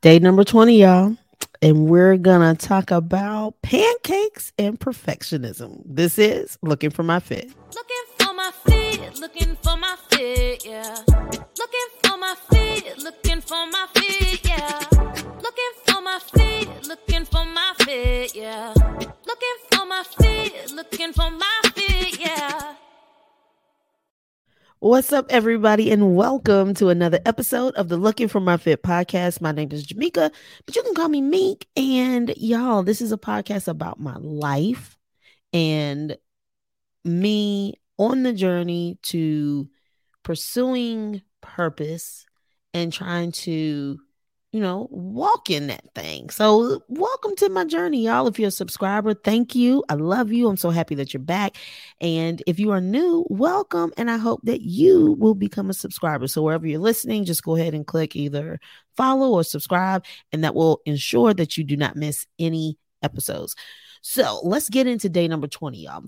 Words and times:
Day 0.00 0.18
number 0.18 0.44
20, 0.44 0.78
y'all. 0.80 1.16
And 1.62 1.88
we're 1.88 2.16
going 2.18 2.54
to 2.54 2.66
talk 2.66 2.90
about 2.90 3.60
pancakes 3.62 4.52
and 4.58 4.78
perfectionism. 4.78 5.80
This 5.86 6.18
is 6.18 6.58
Looking 6.62 6.90
for 6.90 7.02
My 7.02 7.18
Fit. 7.18 7.50
Looking 7.74 8.04
for 8.18 8.34
my 8.34 8.50
fit, 8.66 9.18
looking 9.18 9.56
for 9.62 9.76
my 9.76 9.96
fit, 10.10 10.66
yeah. 10.66 10.96
Looking 11.08 11.88
for 12.02 12.18
my 12.18 12.34
fit, 12.50 12.98
looking 12.98 13.40
for 13.40 13.66
my 13.66 13.86
fit, 13.94 14.44
yeah. 14.46 14.80
Looking 14.92 15.72
for 15.86 16.02
my 16.02 16.18
fit, 16.34 16.86
looking 16.86 17.24
for 17.24 17.44
my 17.46 17.72
fit, 17.78 18.36
yeah. 18.36 18.74
Looking 18.76 19.56
for 19.70 19.86
my 19.86 20.02
fit, 20.18 20.72
looking 20.72 21.12
for 21.14 21.30
my 21.30 21.60
fit, 21.74 22.20
yeah. 22.20 22.74
What's 24.80 25.10
up, 25.10 25.26
everybody, 25.30 25.90
and 25.90 26.14
welcome 26.14 26.74
to 26.74 26.90
another 26.90 27.18
episode 27.24 27.74
of 27.76 27.88
the 27.88 27.96
Looking 27.96 28.28
for 28.28 28.40
My 28.40 28.58
Fit 28.58 28.82
podcast. 28.82 29.40
My 29.40 29.50
name 29.50 29.70
is 29.72 29.86
Jamika, 29.86 30.30
but 30.66 30.76
you 30.76 30.82
can 30.82 30.94
call 30.94 31.08
me 31.08 31.22
Meek. 31.22 31.66
And 31.76 32.34
y'all, 32.36 32.82
this 32.82 33.00
is 33.00 33.10
a 33.10 33.16
podcast 33.16 33.68
about 33.68 33.98
my 33.98 34.16
life 34.18 34.98
and 35.54 36.18
me 37.06 37.80
on 37.96 38.22
the 38.22 38.34
journey 38.34 38.98
to 39.04 39.66
pursuing 40.22 41.22
purpose 41.40 42.26
and 42.74 42.92
trying 42.92 43.32
to 43.32 43.98
you 44.56 44.62
know, 44.62 44.88
walk 44.90 45.50
in 45.50 45.66
that 45.66 45.84
thing. 45.94 46.30
So, 46.30 46.82
welcome 46.88 47.36
to 47.36 47.50
my 47.50 47.66
journey, 47.66 48.04
y'all. 48.06 48.26
If 48.26 48.38
you're 48.38 48.48
a 48.48 48.50
subscriber, 48.50 49.12
thank 49.12 49.54
you. 49.54 49.84
I 49.90 49.94
love 49.96 50.32
you. 50.32 50.48
I'm 50.48 50.56
so 50.56 50.70
happy 50.70 50.94
that 50.94 51.12
you're 51.12 51.22
back. 51.22 51.58
And 52.00 52.42
if 52.46 52.58
you 52.58 52.70
are 52.70 52.80
new, 52.80 53.26
welcome. 53.28 53.92
And 53.98 54.10
I 54.10 54.16
hope 54.16 54.40
that 54.44 54.62
you 54.62 55.12
will 55.18 55.34
become 55.34 55.68
a 55.68 55.74
subscriber. 55.74 56.26
So, 56.26 56.40
wherever 56.40 56.66
you're 56.66 56.78
listening, 56.78 57.26
just 57.26 57.42
go 57.42 57.54
ahead 57.54 57.74
and 57.74 57.86
click 57.86 58.16
either 58.16 58.58
follow 58.96 59.28
or 59.28 59.44
subscribe, 59.44 60.06
and 60.32 60.42
that 60.42 60.54
will 60.54 60.80
ensure 60.86 61.34
that 61.34 61.58
you 61.58 61.62
do 61.62 61.76
not 61.76 61.94
miss 61.94 62.26
any 62.38 62.78
episodes. 63.02 63.56
So, 64.00 64.40
let's 64.42 64.70
get 64.70 64.86
into 64.86 65.10
day 65.10 65.28
number 65.28 65.48
20, 65.48 65.84
y'all. 65.84 66.04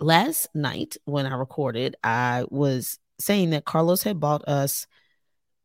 Last 0.00 0.46
night, 0.54 0.98
when 1.04 1.26
I 1.26 1.34
recorded, 1.34 1.96
I 2.04 2.44
was 2.48 3.00
saying 3.18 3.50
that 3.50 3.64
Carlos 3.64 4.04
had 4.04 4.20
bought 4.20 4.46
us 4.46 4.86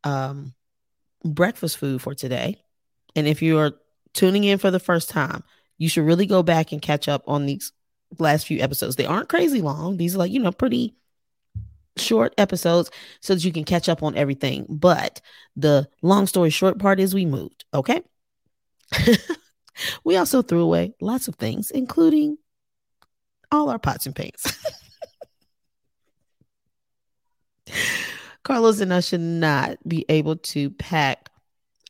um 0.03 0.55
breakfast 1.25 1.77
food 1.77 2.01
for 2.01 2.13
today. 2.13 2.61
And 3.15 3.27
if 3.27 3.41
you 3.41 3.57
are 3.57 3.73
tuning 4.13 4.43
in 4.43 4.57
for 4.57 4.71
the 4.71 4.79
first 4.79 5.09
time, 5.09 5.43
you 5.77 5.89
should 5.89 6.05
really 6.05 6.25
go 6.25 6.43
back 6.43 6.71
and 6.71 6.81
catch 6.81 7.09
up 7.09 7.23
on 7.27 7.45
these 7.45 7.73
last 8.19 8.45
few 8.47 8.61
episodes. 8.61 8.95
They 8.95 9.05
aren't 9.05 9.29
crazy 9.29 9.61
long. 9.61 9.97
These 9.97 10.15
are 10.15 10.19
like, 10.19 10.31
you 10.31 10.39
know, 10.39 10.51
pretty 10.51 10.95
short 11.97 12.33
episodes 12.37 12.91
so 13.21 13.33
that 13.33 13.43
you 13.43 13.51
can 13.51 13.63
catch 13.63 13.89
up 13.89 14.03
on 14.03 14.15
everything. 14.15 14.65
But 14.69 15.21
the 15.55 15.87
long 16.01 16.27
story 16.27 16.49
short 16.49 16.79
part 16.79 16.99
is 16.99 17.13
we 17.13 17.25
moved, 17.25 17.65
okay? 17.73 18.01
we 20.03 20.17
also 20.17 20.41
threw 20.41 20.61
away 20.61 20.93
lots 21.01 21.27
of 21.27 21.35
things, 21.35 21.71
including 21.71 22.37
all 23.51 23.69
our 23.69 23.79
pots 23.79 24.05
and 24.05 24.15
pans. 24.15 24.57
Carlos 28.45 28.79
and 28.79 28.93
I 28.93 28.99
should 28.99 29.21
not 29.21 29.77
be 29.87 30.05
able 30.07 30.37
to 30.37 30.69
pack 30.69 31.29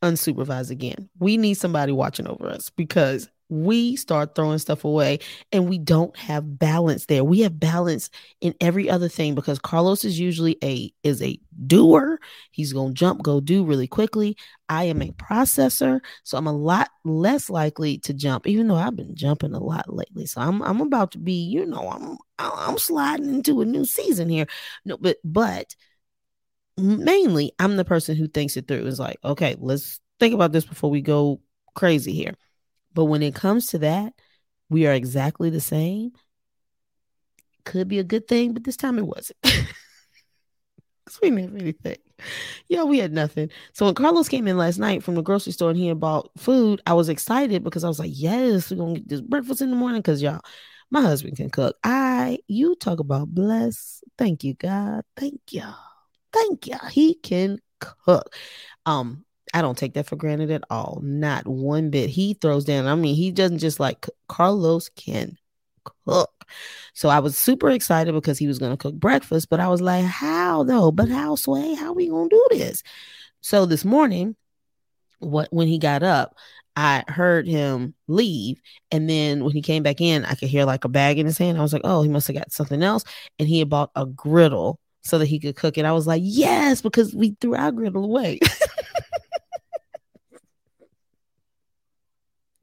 unsupervised 0.01 0.71
again. 0.71 1.09
We 1.19 1.35
need 1.37 1.55
somebody 1.55 1.91
watching 1.91 2.27
over 2.27 2.47
us 2.47 2.69
because 2.69 3.29
we 3.49 3.95
start 3.97 4.33
throwing 4.33 4.57
stuff 4.57 4.85
away 4.85 5.19
and 5.51 5.69
we 5.69 5.77
don't 5.77 6.15
have 6.17 6.57
balance 6.57 7.05
there. 7.07 7.23
We 7.23 7.41
have 7.41 7.59
balance 7.59 8.09
in 8.39 8.55
every 8.61 8.89
other 8.89 9.09
thing 9.09 9.35
because 9.35 9.59
Carlos 9.59 10.05
is 10.05 10.17
usually 10.17 10.57
a 10.63 10.91
is 11.03 11.21
a 11.21 11.37
doer. 11.67 12.19
He's 12.51 12.73
going 12.73 12.93
to 12.93 12.99
jump 12.99 13.21
go 13.21 13.41
do 13.41 13.65
really 13.65 13.87
quickly. 13.87 14.37
I 14.69 14.85
am 14.85 15.01
a 15.01 15.11
processor, 15.11 15.99
so 16.23 16.37
I'm 16.37 16.47
a 16.47 16.53
lot 16.53 16.89
less 17.03 17.49
likely 17.49 17.97
to 17.99 18.13
jump 18.13 18.47
even 18.47 18.67
though 18.69 18.75
I've 18.75 18.95
been 18.95 19.13
jumping 19.13 19.53
a 19.53 19.59
lot 19.59 19.93
lately. 19.93 20.25
So 20.25 20.39
I'm 20.39 20.61
I'm 20.63 20.79
about 20.79 21.11
to 21.11 21.19
be, 21.19 21.33
you 21.33 21.65
know, 21.65 21.89
I'm 21.89 22.17
I'm 22.39 22.77
sliding 22.77 23.33
into 23.35 23.59
a 23.59 23.65
new 23.65 23.85
season 23.85 24.29
here. 24.29 24.47
No, 24.85 24.97
but 24.97 25.17
but 25.23 25.75
mainly 26.77 27.51
I'm 27.59 27.77
the 27.77 27.85
person 27.85 28.15
who 28.15 28.27
thinks 28.27 28.57
it 28.57 28.67
through. 28.67 28.85
It's 28.87 28.99
like, 28.99 29.17
okay, 29.23 29.55
let's 29.59 29.99
think 30.19 30.33
about 30.33 30.51
this 30.51 30.65
before 30.65 30.89
we 30.89 31.01
go 31.01 31.41
crazy 31.75 32.13
here. 32.13 32.33
But 32.93 33.05
when 33.05 33.21
it 33.21 33.35
comes 33.35 33.67
to 33.67 33.79
that, 33.79 34.13
we 34.69 34.87
are 34.87 34.93
exactly 34.93 35.49
the 35.49 35.61
same. 35.61 36.11
Could 37.65 37.87
be 37.87 37.99
a 37.99 38.03
good 38.03 38.27
thing, 38.27 38.53
but 38.53 38.63
this 38.63 38.77
time 38.77 38.97
it 38.97 39.07
wasn't. 39.07 39.37
Because 41.05 41.21
we 41.21 41.29
didn't 41.29 41.43
have 41.51 41.61
anything. 41.61 41.97
Yeah, 42.67 42.83
we 42.83 42.97
had 42.97 43.13
nothing. 43.13 43.51
So 43.73 43.85
when 43.85 43.93
Carlos 43.93 44.27
came 44.27 44.47
in 44.47 44.57
last 44.57 44.79
night 44.79 45.03
from 45.03 45.13
the 45.13 45.21
grocery 45.21 45.53
store 45.53 45.69
and 45.69 45.77
he 45.77 45.93
bought 45.93 46.31
food, 46.37 46.81
I 46.87 46.93
was 46.93 47.09
excited 47.09 47.63
because 47.63 47.83
I 47.83 47.87
was 47.87 47.99
like, 47.99 48.11
yes, 48.11 48.71
we're 48.71 48.77
going 48.77 48.95
to 48.95 48.99
get 49.01 49.09
this 49.09 49.21
breakfast 49.21 49.61
in 49.61 49.69
the 49.69 49.75
morning 49.75 50.01
because 50.01 50.21
y'all, 50.21 50.41
my 50.89 51.01
husband 51.01 51.37
can 51.37 51.51
cook. 51.51 51.77
I, 51.83 52.39
you 52.47 52.75
talk 52.75 52.99
about 52.99 53.27
bless. 53.27 54.01
Thank 54.17 54.43
you, 54.43 54.55
God. 54.55 55.03
Thank 55.15 55.41
y'all. 55.51 55.75
Thank 56.35 56.67
you. 56.67 56.77
He 56.91 57.15
can 57.15 57.59
cook. 57.79 58.35
Um, 58.85 59.23
I 59.53 59.61
don't 59.61 59.77
take 59.77 59.93
that 59.93 60.05
for 60.05 60.17
granted 60.17 60.51
at 60.51 60.65
all. 60.69 60.99
Not 61.01 61.47
one 61.47 61.89
bit. 61.89 62.09
He 62.09 62.33
throws 62.33 62.65
down. 62.65 62.87
I 62.87 62.95
mean, 62.95 63.15
he 63.15 63.31
doesn't 63.31 63.59
just 63.59 63.79
like 63.79 64.07
Carlos 64.27 64.89
can 64.89 65.37
cook. 66.05 66.45
So 66.93 67.09
I 67.09 67.19
was 67.19 67.37
super 67.37 67.69
excited 67.69 68.13
because 68.13 68.37
he 68.37 68.47
was 68.47 68.59
going 68.59 68.71
to 68.71 68.77
cook 68.77 68.95
breakfast, 68.95 69.49
but 69.49 69.59
I 69.59 69.69
was 69.69 69.81
like, 69.81 70.05
how 70.05 70.63
though? 70.63 70.91
But 70.91 71.09
how, 71.09 71.35
Sway? 71.35 71.73
How 71.73 71.93
we 71.93 72.09
going 72.09 72.29
to 72.29 72.35
do 72.49 72.57
this? 72.57 72.83
So 73.41 73.65
this 73.65 73.85
morning, 73.85 74.35
what 75.19 75.47
when 75.51 75.67
he 75.67 75.77
got 75.79 76.03
up, 76.03 76.35
I 76.75 77.03
heard 77.07 77.47
him 77.47 77.93
leave. 78.07 78.59
And 78.91 79.09
then 79.09 79.43
when 79.43 79.53
he 79.53 79.61
came 79.61 79.83
back 79.83 80.01
in, 80.01 80.25
I 80.25 80.35
could 80.35 80.49
hear 80.49 80.65
like 80.65 80.83
a 80.83 80.89
bag 80.89 81.17
in 81.17 81.25
his 81.25 81.37
hand. 81.37 81.57
I 81.57 81.61
was 81.61 81.71
like, 81.71 81.83
oh, 81.85 82.01
he 82.01 82.09
must 82.09 82.27
have 82.27 82.35
got 82.35 82.51
something 82.51 82.83
else. 82.83 83.05
And 83.39 83.47
he 83.47 83.59
had 83.59 83.69
bought 83.69 83.91
a 83.95 84.05
griddle 84.05 84.79
so 85.05 85.19
that 85.19 85.27
he 85.27 85.39
could 85.39 85.55
cook 85.55 85.77
it. 85.77 85.85
I 85.85 85.93
was 85.93 86.07
like, 86.07 86.23
yes, 86.25 86.81
because 86.81 87.13
we 87.13 87.37
threw 87.39 87.55
our 87.55 87.71
griddle 87.71 88.03
away. 88.03 88.39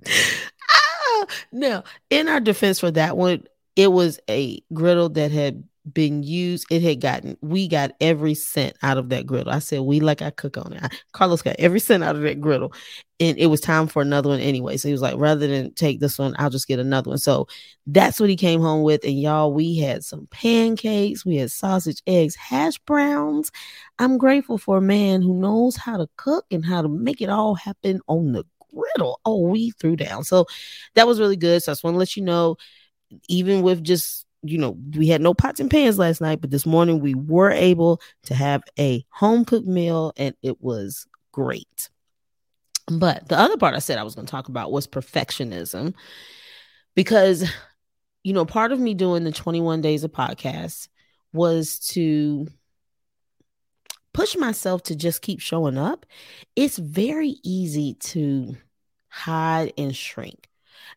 ah, 0.06 1.26
now, 1.52 1.84
in 2.10 2.28
our 2.28 2.40
defense 2.40 2.80
for 2.80 2.90
that 2.90 3.16
one, 3.16 3.44
it 3.76 3.92
was 3.92 4.18
a 4.28 4.60
griddle 4.74 5.08
that 5.10 5.30
had 5.30 5.62
been 5.90 6.22
used. 6.22 6.66
It 6.70 6.82
had 6.82 7.00
gotten, 7.00 7.36
we 7.40 7.66
got 7.68 7.92
every 8.00 8.34
cent 8.34 8.76
out 8.82 8.98
of 8.98 9.08
that 9.08 9.26
griddle. 9.26 9.52
I 9.52 9.58
said, 9.58 9.80
we 9.80 10.00
like 10.00 10.22
I 10.22 10.30
cook 10.30 10.56
on 10.56 10.72
it. 10.72 10.82
I, 10.82 10.88
Carlos 11.12 11.42
got 11.42 11.56
every 11.58 11.80
cent 11.80 12.04
out 12.04 12.16
of 12.16 12.22
that 12.22 12.40
griddle. 12.40 12.72
And 13.18 13.38
it 13.38 13.46
was 13.46 13.60
time 13.60 13.86
for 13.86 14.02
another 14.02 14.28
one 14.28 14.40
anyway. 14.40 14.76
So 14.76 14.88
he 14.88 14.92
was 14.92 15.02
like, 15.02 15.16
rather 15.16 15.46
than 15.46 15.72
take 15.74 16.00
this 16.00 16.18
one, 16.18 16.34
I'll 16.38 16.50
just 16.50 16.68
get 16.68 16.78
another 16.78 17.10
one. 17.10 17.18
So 17.18 17.46
that's 17.86 18.18
what 18.18 18.30
he 18.30 18.36
came 18.36 18.60
home 18.60 18.82
with. 18.82 19.04
And 19.04 19.20
y'all, 19.20 19.52
we 19.52 19.76
had 19.76 20.04
some 20.04 20.26
pancakes, 20.30 21.24
we 21.24 21.36
had 21.36 21.50
sausage, 21.50 22.02
eggs, 22.06 22.34
hash 22.34 22.78
browns. 22.78 23.50
I'm 23.98 24.18
grateful 24.18 24.58
for 24.58 24.78
a 24.78 24.82
man 24.82 25.22
who 25.22 25.34
knows 25.34 25.76
how 25.76 25.96
to 25.96 26.08
cook 26.16 26.46
and 26.50 26.64
how 26.64 26.82
to 26.82 26.88
make 26.88 27.20
it 27.20 27.28
all 27.28 27.54
happen 27.54 28.00
on 28.08 28.32
the 28.32 28.44
griddle. 28.74 29.20
Oh, 29.24 29.48
we 29.48 29.70
threw 29.72 29.96
down. 29.96 30.24
So 30.24 30.46
that 30.94 31.06
was 31.06 31.20
really 31.20 31.36
good. 31.36 31.62
So 31.62 31.70
I 31.70 31.74
just 31.74 31.84
want 31.84 31.94
to 31.94 31.98
let 31.98 32.16
you 32.16 32.22
know, 32.22 32.56
even 33.28 33.62
with 33.62 33.84
just 33.84 34.26
you 34.42 34.58
know, 34.58 34.76
we 34.96 35.08
had 35.08 35.20
no 35.20 35.34
pots 35.34 35.60
and 35.60 35.70
pans 35.70 35.98
last 35.98 36.20
night, 36.20 36.40
but 36.40 36.50
this 36.50 36.66
morning 36.66 37.00
we 37.00 37.14
were 37.14 37.50
able 37.50 38.00
to 38.24 38.34
have 38.34 38.62
a 38.78 39.04
home 39.10 39.44
cooked 39.44 39.66
meal 39.66 40.12
and 40.16 40.34
it 40.42 40.60
was 40.60 41.06
great. 41.30 41.88
But 42.90 43.28
the 43.28 43.38
other 43.38 43.56
part 43.56 43.74
I 43.74 43.78
said 43.78 43.98
I 43.98 44.02
was 44.02 44.14
going 44.14 44.26
to 44.26 44.30
talk 44.30 44.48
about 44.48 44.72
was 44.72 44.88
perfectionism 44.88 45.94
because, 46.94 47.48
you 48.24 48.32
know, 48.32 48.44
part 48.44 48.72
of 48.72 48.80
me 48.80 48.94
doing 48.94 49.22
the 49.22 49.32
21 49.32 49.80
days 49.80 50.02
of 50.02 50.10
podcast 50.10 50.88
was 51.32 51.78
to 51.90 52.48
push 54.12 54.36
myself 54.36 54.82
to 54.84 54.96
just 54.96 55.22
keep 55.22 55.40
showing 55.40 55.78
up. 55.78 56.04
It's 56.56 56.78
very 56.78 57.36
easy 57.44 57.94
to 57.94 58.56
hide 59.08 59.72
and 59.78 59.94
shrink. 59.94 60.48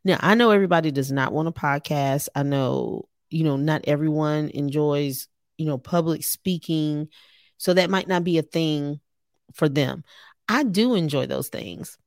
Now, 0.04 0.18
I 0.20 0.36
know 0.36 0.52
everybody 0.52 0.92
does 0.92 1.12
not 1.12 1.32
want 1.32 1.48
a 1.48 1.52
podcast. 1.52 2.28
I 2.36 2.44
know 2.44 3.08
you 3.36 3.44
know, 3.44 3.58
not 3.58 3.84
everyone 3.86 4.50
enjoys, 4.54 5.28
you 5.58 5.66
know, 5.66 5.78
public 5.78 6.24
speaking. 6.24 7.10
So 7.58 7.74
that 7.74 7.90
might 7.90 8.08
not 8.08 8.24
be 8.24 8.38
a 8.38 8.42
thing 8.42 9.02
for 9.54 9.68
them. 9.68 10.06
I 10.48 10.64
do 10.64 10.96
enjoy 10.96 11.26
those 11.26 11.50
things. 11.50 11.98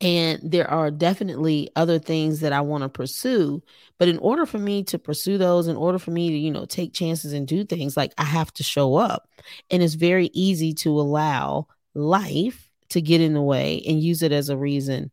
And 0.00 0.38
there 0.40 0.70
are 0.70 0.92
definitely 0.92 1.70
other 1.74 1.98
things 1.98 2.40
that 2.40 2.52
I 2.52 2.60
want 2.60 2.82
to 2.84 2.88
pursue. 2.88 3.60
But 3.98 4.06
in 4.06 4.18
order 4.18 4.46
for 4.46 4.58
me 4.58 4.84
to 4.84 5.00
pursue 5.00 5.36
those, 5.36 5.66
in 5.66 5.76
order 5.76 5.98
for 5.98 6.12
me 6.12 6.30
to, 6.30 6.36
you 6.36 6.52
know, 6.52 6.64
take 6.64 6.94
chances 6.94 7.32
and 7.32 7.44
do 7.44 7.64
things, 7.64 7.96
like 7.96 8.14
I 8.16 8.24
have 8.24 8.52
to 8.54 8.62
show 8.62 8.94
up. 8.94 9.28
And 9.68 9.82
it's 9.82 9.94
very 9.94 10.30
easy 10.32 10.74
to 10.74 10.90
allow 11.00 11.66
life 11.92 12.70
to 12.90 13.00
get 13.00 13.20
in 13.20 13.34
the 13.34 13.42
way 13.42 13.82
and 13.84 14.00
use 14.00 14.22
it 14.22 14.30
as 14.30 14.48
a 14.48 14.56
reason, 14.56 15.10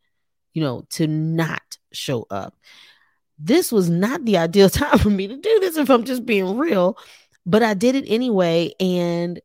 you 0.53 0.61
know, 0.61 0.85
to 0.91 1.07
not 1.07 1.79
show 1.91 2.27
up 2.29 2.53
this 3.37 3.71
was 3.71 3.89
not 3.89 4.25
the 4.25 4.37
ideal 4.37 4.69
time 4.71 4.99
for 4.99 5.09
me 5.09 5.27
to 5.27 5.37
do 5.37 5.59
this 5.59 5.77
if 5.77 5.89
I'm 5.89 6.03
just 6.03 6.25
being 6.25 6.57
real, 6.57 6.97
but 7.45 7.63
I 7.63 7.73
did 7.73 7.95
it 7.95 8.05
anyway. 8.07 8.73
And 8.79 9.39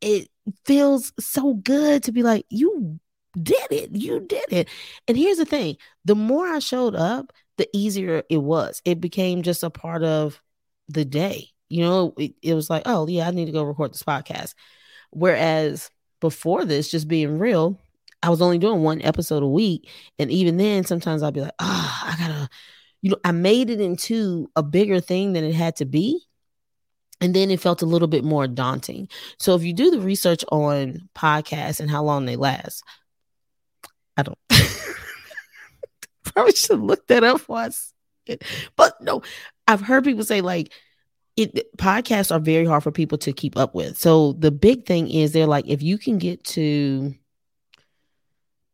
it 0.00 0.28
feels 0.64 1.12
so 1.18 1.54
good 1.54 2.02
to 2.04 2.12
be 2.12 2.22
like, 2.22 2.46
you 2.50 2.98
did 3.40 3.66
it. 3.70 3.90
You 3.94 4.20
did 4.20 4.44
it. 4.50 4.68
And 5.08 5.16
here's 5.16 5.38
the 5.38 5.44
thing 5.44 5.76
the 6.04 6.14
more 6.14 6.46
I 6.46 6.58
showed 6.58 6.94
up, 6.94 7.32
the 7.56 7.68
easier 7.72 8.22
it 8.28 8.38
was. 8.38 8.80
It 8.84 9.00
became 9.00 9.42
just 9.42 9.62
a 9.62 9.70
part 9.70 10.02
of 10.02 10.40
the 10.88 11.04
day. 11.04 11.48
You 11.68 11.82
know, 11.82 12.14
it, 12.18 12.34
it 12.42 12.54
was 12.54 12.70
like, 12.70 12.82
oh, 12.86 13.06
yeah, 13.08 13.26
I 13.26 13.30
need 13.30 13.46
to 13.46 13.52
go 13.52 13.64
record 13.64 13.92
this 13.92 14.02
podcast. 14.02 14.54
Whereas 15.10 15.90
before 16.20 16.64
this, 16.64 16.90
just 16.90 17.08
being 17.08 17.38
real, 17.38 17.80
I 18.22 18.30
was 18.30 18.42
only 18.42 18.58
doing 18.58 18.82
one 18.82 19.02
episode 19.02 19.42
a 19.42 19.48
week. 19.48 19.88
And 20.18 20.30
even 20.30 20.56
then, 20.56 20.84
sometimes 20.84 21.22
I'd 21.22 21.34
be 21.34 21.40
like, 21.40 21.54
oh, 21.58 22.00
I 22.04 22.16
gotta, 22.18 22.48
you 23.04 23.10
know, 23.10 23.18
I 23.22 23.32
made 23.32 23.68
it 23.68 23.82
into 23.82 24.50
a 24.56 24.62
bigger 24.62 24.98
thing 24.98 25.34
than 25.34 25.44
it 25.44 25.54
had 25.54 25.76
to 25.76 25.84
be. 25.84 26.22
And 27.20 27.34
then 27.34 27.50
it 27.50 27.60
felt 27.60 27.82
a 27.82 27.86
little 27.86 28.08
bit 28.08 28.24
more 28.24 28.46
daunting. 28.46 29.10
So 29.38 29.54
if 29.54 29.62
you 29.62 29.74
do 29.74 29.90
the 29.90 30.00
research 30.00 30.42
on 30.50 31.10
podcasts 31.14 31.80
and 31.80 31.90
how 31.90 32.02
long 32.02 32.24
they 32.24 32.36
last, 32.36 32.82
I 34.16 34.22
don't 34.22 34.38
probably 36.24 36.54
should 36.54 36.80
look 36.80 37.06
that 37.08 37.24
up 37.24 37.46
once. 37.46 37.92
But 38.74 38.98
no, 39.02 39.20
I've 39.68 39.82
heard 39.82 40.04
people 40.04 40.24
say 40.24 40.40
like 40.40 40.72
it 41.36 41.76
podcasts 41.76 42.34
are 42.34 42.40
very 42.40 42.64
hard 42.64 42.84
for 42.84 42.90
people 42.90 43.18
to 43.18 43.34
keep 43.34 43.58
up 43.58 43.74
with. 43.74 43.98
So 43.98 44.32
the 44.32 44.50
big 44.50 44.86
thing 44.86 45.10
is 45.10 45.32
they're 45.32 45.46
like 45.46 45.66
if 45.68 45.82
you 45.82 45.98
can 45.98 46.16
get 46.16 46.42
to 46.44 47.14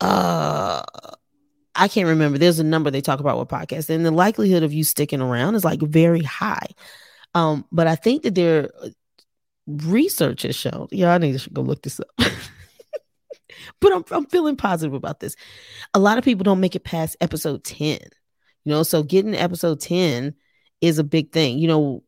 uh 0.00 0.82
I 1.80 1.88
can't 1.88 2.08
remember. 2.08 2.36
There's 2.36 2.58
a 2.58 2.64
number 2.64 2.90
they 2.90 3.00
talk 3.00 3.20
about 3.20 3.38
with 3.38 3.48
podcasts, 3.48 3.88
and 3.88 4.04
the 4.04 4.10
likelihood 4.10 4.62
of 4.62 4.74
you 4.74 4.84
sticking 4.84 5.22
around 5.22 5.54
is 5.54 5.64
like 5.64 5.80
very 5.80 6.22
high. 6.22 6.66
Um, 7.34 7.64
but 7.72 7.86
I 7.86 7.94
think 7.96 8.22
that 8.24 8.34
their 8.34 8.68
research 9.66 10.42
has 10.42 10.54
shown. 10.54 10.88
Yeah, 10.90 11.14
I 11.14 11.18
need 11.18 11.38
to 11.38 11.50
go 11.50 11.62
look 11.62 11.82
this 11.82 11.98
up. 11.98 12.08
but 13.80 13.94
I'm 13.94 14.04
I'm 14.10 14.26
feeling 14.26 14.56
positive 14.56 14.92
about 14.92 15.20
this. 15.20 15.36
A 15.94 15.98
lot 15.98 16.18
of 16.18 16.24
people 16.24 16.44
don't 16.44 16.60
make 16.60 16.76
it 16.76 16.84
past 16.84 17.16
episode 17.18 17.64
10. 17.64 17.98
You 18.64 18.72
know, 18.72 18.82
so 18.82 19.02
getting 19.02 19.34
episode 19.34 19.80
10 19.80 20.34
is 20.82 20.98
a 20.98 21.04
big 21.04 21.32
thing. 21.32 21.58
You 21.58 21.68
know, 21.68 22.04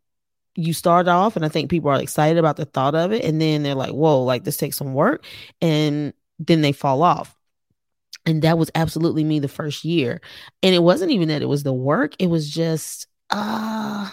you 0.54 0.74
start 0.74 1.08
off 1.08 1.34
and 1.34 1.46
I 1.46 1.48
think 1.48 1.70
people 1.70 1.88
are 1.88 2.02
excited 2.02 2.36
about 2.36 2.56
the 2.56 2.66
thought 2.66 2.94
of 2.94 3.10
it 3.12 3.24
and 3.24 3.40
then 3.40 3.62
they're 3.62 3.74
like, 3.74 3.92
"Whoa, 3.92 4.22
like 4.22 4.44
this 4.44 4.58
takes 4.58 4.76
some 4.76 4.92
work." 4.92 5.24
And 5.62 6.12
then 6.38 6.60
they 6.60 6.72
fall 6.72 7.02
off. 7.02 7.34
And 8.24 8.42
that 8.42 8.58
was 8.58 8.70
absolutely 8.74 9.24
me 9.24 9.40
the 9.40 9.48
first 9.48 9.84
year. 9.84 10.20
And 10.62 10.74
it 10.74 10.82
wasn't 10.82 11.10
even 11.10 11.28
that 11.28 11.42
it 11.42 11.48
was 11.48 11.62
the 11.62 11.72
work, 11.72 12.14
it 12.18 12.28
was 12.28 12.48
just 12.50 13.06
uh 13.30 14.10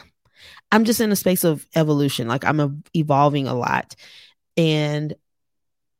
I'm 0.71 0.85
just 0.85 1.01
in 1.01 1.11
a 1.11 1.15
space 1.15 1.43
of 1.43 1.65
evolution. 1.75 2.27
Like 2.27 2.45
I'm 2.45 2.83
evolving 2.93 3.47
a 3.47 3.55
lot. 3.55 3.95
And 4.55 5.15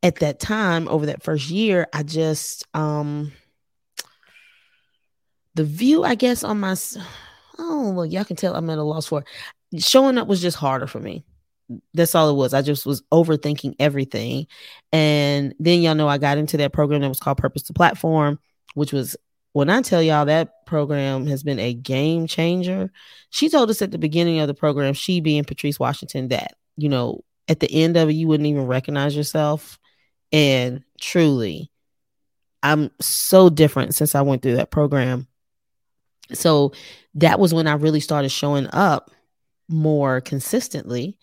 at 0.04 0.18
that 0.18 0.40
time 0.40 0.88
over 0.88 1.08
that 1.08 1.24
first 1.24 1.50
year 1.50 1.88
i 1.94 2.04
just 2.04 2.66
um 2.74 3.32
the 5.56 5.64
view 5.64 6.04
i 6.04 6.16
guess 6.16 6.44
on 6.44 6.60
my 6.60 6.76
oh 7.58 7.92
well 7.92 8.06
y'all 8.06 8.24
can 8.24 8.36
tell 8.36 8.56
i'm 8.56 8.70
at 8.70 8.78
a 8.78 8.84
loss 8.84 9.08
for 9.08 9.24
showing 9.78 10.18
up 10.18 10.28
was 10.28 10.42
just 10.42 10.58
harder 10.58 10.88
for 10.88 11.00
me 11.00 11.24
that's 11.94 12.16
all 12.16 12.30
it 12.30 12.36
was 12.36 12.54
i 12.54 12.62
just 12.62 12.86
was 12.86 13.02
overthinking 13.12 13.76
everything 13.80 14.48
and 14.92 15.54
then 15.60 15.82
y'all 15.82 15.96
know 15.96 16.08
i 16.08 16.18
got 16.18 16.38
into 16.38 16.58
that 16.58 16.74
program 16.74 17.02
that 17.02 17.10
was 17.10 17.20
called 17.20 17.38
purpose 17.38 17.64
to 17.64 17.74
platform 17.74 18.40
which 18.74 18.92
was 18.92 19.16
when 19.54 19.70
i 19.70 19.82
tell 19.82 20.02
y'all 20.02 20.26
that 20.26 20.66
program 20.66 21.28
has 21.28 21.44
been 21.44 21.60
a 21.60 21.74
game 21.74 22.28
changer 22.28 22.92
she 23.30 23.50
told 23.50 23.70
us 23.70 23.82
at 23.82 23.92
the 23.92 23.98
beginning 23.98 24.40
of 24.40 24.48
the 24.48 24.54
program 24.54 24.94
she 24.94 25.20
being 25.20 25.44
patrice 25.44 25.80
washington 25.80 26.28
that 26.30 26.56
you 26.78 26.90
know 26.90 27.24
at 27.48 27.60
the 27.60 27.72
end 27.72 27.98
of 27.98 28.10
it 28.10 28.14
you 28.14 28.28
wouldn't 28.28 28.48
even 28.48 28.66
recognize 28.66 29.16
yourself 29.16 29.80
and 30.32 30.84
truly, 31.02 31.72
I'm 32.62 32.92
so 33.00 33.50
different 33.50 33.96
since 33.96 34.16
I 34.16 34.22
went 34.22 34.42
through 34.42 34.58
that 34.58 34.72
program. 34.72 35.28
So 36.34 36.74
that 37.16 37.40
was 37.40 37.54
when 37.54 37.68
I 37.68 37.74
really 37.74 38.00
started 38.00 38.30
showing 38.30 38.68
up 38.72 39.12
more 39.68 40.22
consistently. 40.22 41.18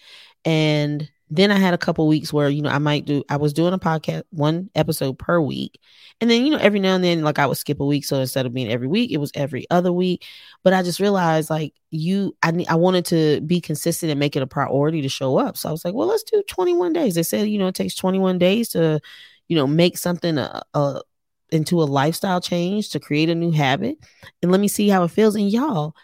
And 0.47 1.11
then 1.29 1.51
I 1.51 1.59
had 1.59 1.75
a 1.75 1.79
couple 1.79 2.07
weeks 2.07 2.33
where, 2.33 2.49
you 2.49 2.63
know, 2.63 2.71
I 2.71 2.79
might 2.79 3.05
do, 3.05 3.25
I 3.29 3.37
was 3.37 3.53
doing 3.53 3.75
a 3.75 3.79
podcast, 3.79 4.23
one 4.31 4.71
episode 4.77 5.19
per 5.19 5.41
week. 5.41 5.81
And 6.21 6.31
then, 6.31 6.45
you 6.45 6.53
know, 6.53 6.59
every 6.59 6.79
now 6.79 6.95
and 6.95 7.03
then, 7.03 7.23
like 7.23 7.41
I 7.41 7.47
would 7.47 7.59
skip 7.59 7.81
a 7.81 7.85
week. 7.85 8.05
So 8.05 8.21
instead 8.21 8.47
of 8.47 8.55
being 8.55 8.71
every 8.71 8.87
week, 8.87 9.11
it 9.11 9.17
was 9.19 9.33
every 9.35 9.67
other 9.69 9.93
week. 9.93 10.25
But 10.63 10.73
I 10.73 10.83
just 10.83 11.01
realized 11.01 11.51
like 11.51 11.75
you, 11.91 12.37
I, 12.43 12.65
I 12.69 12.77
wanted 12.77 13.07
to 13.07 13.41
be 13.41 13.61
consistent 13.61 14.11
and 14.11 14.21
make 14.21 14.37
it 14.37 14.43
a 14.43 14.47
priority 14.47 15.03
to 15.03 15.09
show 15.09 15.37
up. 15.37 15.57
So 15.57 15.69
I 15.69 15.73
was 15.73 15.85
like, 15.85 15.95
well, 15.95 16.07
let's 16.07 16.23
do 16.23 16.43
21 16.47 16.93
days. 16.93 17.17
They 17.17 17.25
said, 17.25 17.49
you 17.49 17.59
know, 17.59 17.67
it 17.67 17.75
takes 17.75 17.97
21 17.97 18.39
days 18.39 18.69
to, 18.71 19.01
you 19.49 19.57
know, 19.57 19.67
make 19.67 19.99
something 19.99 20.39
a, 20.39 20.63
a 20.75 21.03
into 21.51 21.83
a 21.83 21.85
lifestyle 21.85 22.41
change 22.41 22.91
to 22.91 23.01
create 23.01 23.31
a 23.31 23.35
new 23.35 23.51
habit. 23.51 23.99
And 24.43 24.53
let 24.53 24.61
me 24.61 24.69
see 24.69 24.89
how 24.89 25.03
it 25.05 25.11
feels. 25.11 25.35
And 25.35 25.51
y'all, 25.51 25.95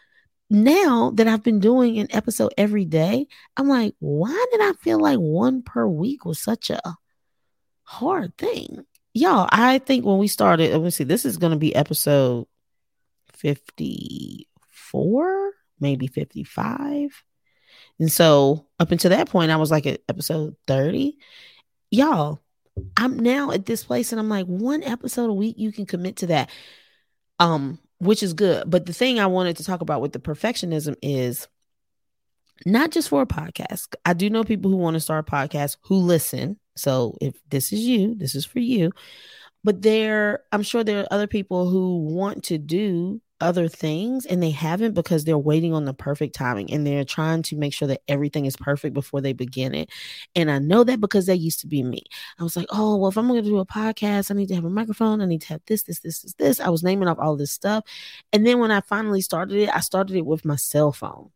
now 0.52 1.10
that 1.14 1.26
I've 1.26 1.42
been 1.42 1.60
doing 1.60 1.98
an 1.98 2.08
episode 2.10 2.52
every 2.58 2.84
day, 2.84 3.26
I'm 3.56 3.68
like, 3.68 3.94
why 4.00 4.46
did 4.52 4.60
I 4.60 4.74
feel 4.74 5.00
like 5.00 5.18
one 5.18 5.62
per 5.62 5.86
week 5.86 6.26
was 6.26 6.38
such 6.38 6.68
a 6.68 6.80
hard 7.84 8.36
thing? 8.36 8.84
Y'all, 9.14 9.48
I 9.50 9.78
think 9.78 10.04
when 10.04 10.18
we 10.18 10.28
started, 10.28 10.72
let 10.72 10.82
me 10.82 10.90
see, 10.90 11.04
this 11.04 11.24
is 11.24 11.38
going 11.38 11.52
to 11.52 11.58
be 11.58 11.74
episode 11.74 12.46
54, 13.32 15.52
maybe 15.80 16.06
55. 16.06 17.24
And 17.98 18.12
so 18.12 18.66
up 18.78 18.92
until 18.92 19.10
that 19.10 19.30
point, 19.30 19.50
I 19.50 19.56
was 19.56 19.70
like 19.70 19.86
at 19.86 20.02
episode 20.06 20.54
30. 20.66 21.16
Y'all, 21.90 22.42
I'm 22.96 23.18
now 23.18 23.52
at 23.52 23.64
this 23.64 23.84
place 23.84 24.12
and 24.12 24.20
I'm 24.20 24.28
like, 24.28 24.46
one 24.46 24.82
episode 24.82 25.30
a 25.30 25.34
week, 25.34 25.56
you 25.58 25.72
can 25.72 25.86
commit 25.86 26.16
to 26.16 26.26
that. 26.26 26.50
Um, 27.38 27.78
which 28.02 28.22
is 28.22 28.34
good. 28.34 28.68
But 28.68 28.86
the 28.86 28.92
thing 28.92 29.20
I 29.20 29.26
wanted 29.26 29.56
to 29.58 29.64
talk 29.64 29.80
about 29.80 30.00
with 30.00 30.12
the 30.12 30.18
perfectionism 30.18 30.96
is 31.02 31.46
not 32.66 32.90
just 32.90 33.08
for 33.08 33.22
a 33.22 33.26
podcast. 33.26 33.94
I 34.04 34.12
do 34.12 34.28
know 34.28 34.42
people 34.42 34.70
who 34.70 34.76
want 34.76 34.94
to 34.94 35.00
start 35.00 35.28
a 35.28 35.30
podcast 35.30 35.76
who 35.82 35.96
listen. 35.96 36.58
So 36.76 37.16
if 37.20 37.34
this 37.48 37.72
is 37.72 37.80
you, 37.80 38.16
this 38.16 38.34
is 38.34 38.44
for 38.44 38.58
you. 38.58 38.90
But 39.62 39.82
there, 39.82 40.42
I'm 40.50 40.64
sure 40.64 40.82
there 40.82 41.00
are 41.00 41.08
other 41.12 41.28
people 41.28 41.70
who 41.70 41.98
want 41.98 42.42
to 42.44 42.58
do 42.58 43.20
other 43.42 43.68
things 43.68 44.24
and 44.26 44.42
they 44.42 44.50
haven't 44.50 44.94
because 44.94 45.24
they're 45.24 45.36
waiting 45.36 45.74
on 45.74 45.84
the 45.84 45.94
perfect 45.94 46.34
timing 46.34 46.72
and 46.72 46.86
they're 46.86 47.04
trying 47.04 47.42
to 47.42 47.56
make 47.56 47.74
sure 47.74 47.88
that 47.88 48.02
everything 48.08 48.46
is 48.46 48.56
perfect 48.56 48.94
before 48.94 49.20
they 49.20 49.32
begin 49.32 49.74
it. 49.74 49.90
And 50.34 50.50
I 50.50 50.58
know 50.58 50.84
that 50.84 51.00
because 51.00 51.26
that 51.26 51.36
used 51.38 51.60
to 51.60 51.66
be 51.66 51.82
me. 51.82 52.02
I 52.38 52.44
was 52.44 52.56
like, 52.56 52.68
oh, 52.70 52.96
well, 52.96 53.10
if 53.10 53.18
I'm 53.18 53.28
going 53.28 53.42
to 53.42 53.48
do 53.48 53.58
a 53.58 53.66
podcast, 53.66 54.30
I 54.30 54.34
need 54.34 54.48
to 54.48 54.54
have 54.54 54.64
a 54.64 54.70
microphone. 54.70 55.20
I 55.20 55.26
need 55.26 55.42
to 55.42 55.48
have 55.48 55.62
this, 55.66 55.82
this, 55.82 56.00
this, 56.00 56.22
this, 56.22 56.34
this. 56.34 56.60
I 56.60 56.68
was 56.68 56.82
naming 56.82 57.08
off 57.08 57.18
all 57.18 57.36
this 57.36 57.52
stuff. 57.52 57.84
And 58.32 58.46
then 58.46 58.58
when 58.58 58.70
I 58.70 58.80
finally 58.80 59.20
started 59.20 59.56
it, 59.56 59.70
I 59.74 59.80
started 59.80 60.16
it 60.16 60.26
with 60.26 60.44
my 60.44 60.56
cell 60.56 60.92
phone. 60.92 61.30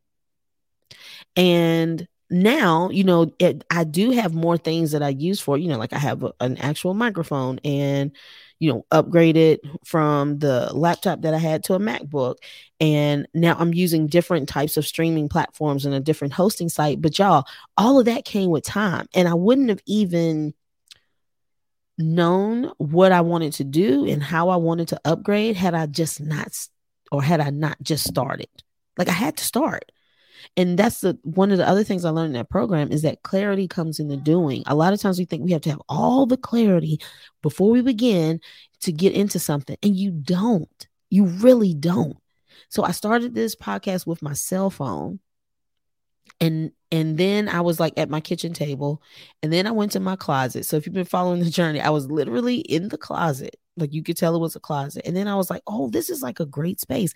And 1.35 2.07
now 2.31 2.91
you 2.91 3.05
know 3.05 3.33
it, 3.39 3.65
i 3.71 3.85
do 3.85 4.11
have 4.11 4.35
more 4.35 4.59
things 4.59 4.93
that 4.93 5.03
i 5.03 5.09
use 5.09 5.41
for 5.41 5.57
you 5.57 5.69
know 5.69 5.79
like 5.79 5.93
i 5.93 5.99
have 5.99 6.23
a, 6.25 6.33
an 6.41 6.57
actual 6.59 6.93
microphone 6.93 7.59
and 7.65 8.13
you 8.59 8.73
know, 8.73 8.87
upgraded 8.91 9.59
from 9.85 10.39
the 10.39 10.73
laptop 10.73 11.23
that 11.23 11.35
I 11.35 11.39
had 11.39 11.65
to 11.65 11.75
a 11.75 11.79
MacBook. 11.79 12.37
And 12.81 13.29
now 13.35 13.57
I'm 13.59 13.75
using 13.75 14.07
different 14.07 14.49
types 14.49 14.77
of 14.77 14.87
streaming 14.87 15.29
platforms 15.29 15.85
and 15.85 15.95
a 15.95 16.01
different 16.01 16.33
hosting 16.33 16.69
site. 16.69 17.03
But 17.03 17.19
y'all, 17.19 17.45
all 17.77 17.99
of 17.99 18.07
that 18.07 18.25
came 18.25 18.51
with 18.51 18.65
time. 18.65 19.07
And 19.15 19.29
I 19.29 19.35
wouldn't 19.35 19.69
have 19.69 19.83
even 19.87 20.55
known 21.99 22.73
what 22.79 23.13
I 23.13 23.21
wanted 23.23 23.55
to 23.55 23.65
do 23.65 24.07
and 24.07 24.23
how 24.23 24.49
I 24.49 24.57
wanted 24.57 24.89
to 24.89 25.01
upgrade 25.05 25.57
had 25.57 25.75
I 25.75 25.87
just 25.87 26.21
not 26.21 26.49
or 27.13 27.23
had 27.23 27.41
I 27.41 27.51
not 27.51 27.83
just 27.83 28.05
started. 28.05 28.49
Like 28.97 29.09
I 29.09 29.13
had 29.13 29.37
to 29.37 29.45
start 29.45 29.93
and 30.57 30.79
that's 30.79 31.01
the 31.01 31.19
one 31.23 31.51
of 31.51 31.59
the 31.59 31.69
other 31.69 31.85
things 31.85 32.05
I 32.05 32.11
learned 32.11 32.35
in 32.35 32.41
that 32.41 32.51
program 32.51 32.93
is 32.93 33.03
that 33.03 33.23
clarity 33.23 33.69
comes 33.69 33.99
in 34.01 34.09
the 34.09 34.17
doing. 34.17 34.63
A 34.67 34.75
lot 34.75 34.93
of 34.93 35.01
times 35.01 35.19
we 35.19 35.25
think 35.25 35.45
we 35.45 35.53
have 35.53 35.63
to 35.63 35.71
have 35.71 35.83
all 35.89 36.27
the 36.27 36.37
clarity 36.37 37.01
before 37.43 37.71
we 37.71 37.83
begin 37.83 38.41
to 38.81 38.93
get 38.93 39.13
into 39.13 39.39
something, 39.39 39.77
and 39.83 39.97
you 39.97 40.11
don't. 40.11 40.87
You 41.11 41.27
really 41.27 41.75
don't. 41.75 42.17
So 42.69 42.83
I 42.83 42.91
started 42.91 43.35
this 43.35 43.55
podcast 43.55 44.07
with 44.07 44.23
my 44.23 44.33
cell 44.33 44.71
phone 44.71 45.21
and 46.41 46.73
and 46.93 47.19
then 47.19 47.49
I 47.49 47.61
was 47.63 47.81
like 47.81 47.95
at 47.97 48.11
my 48.11 48.21
kitchen 48.21 48.53
table 48.53 49.03
and 49.43 49.53
then 49.53 49.67
I 49.67 49.71
went 49.73 49.93
to 49.93 50.01
my 50.01 50.17
closet. 50.17 50.67
So 50.67 50.77
if 50.77 50.87
you've 50.87 50.95
been 50.95 51.05
following 51.05 51.41
the 51.41 51.51
journey, 51.51 51.81
I 51.81 51.91
was 51.91 52.11
literally 52.11 52.59
in 52.59 52.89
the 52.89 52.99
closet. 52.99 53.57
Like 53.77 53.93
you 53.93 54.03
could 54.03 54.17
tell 54.17 54.35
it 54.37 54.41
was 54.41 54.57
a 54.57 54.61
closet. 54.61 55.03
And 55.05 55.17
then 55.17 55.29
I 55.29 55.35
was 55.35 55.51
like, 55.51 55.63
"Oh, 55.67 55.91
this 55.91 56.11
is 56.11 56.23
like 56.23 56.41
a 56.41 56.47
great 56.47 56.81
space." 56.81 57.13